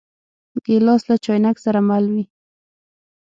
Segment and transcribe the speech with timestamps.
[0.65, 2.23] ګیلاس له چاینک سره مل وي.